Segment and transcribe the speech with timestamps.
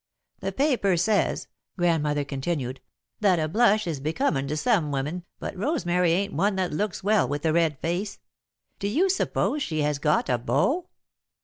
[0.39, 1.47] "The paper says,"
[1.77, 2.81] Grandmother continued,
[3.19, 7.27] "that a blush is becomin' to some women, but Rosemary ain't one that looks well
[7.27, 8.17] with a red face.
[8.79, 10.87] Do you suppose she has got a beau?"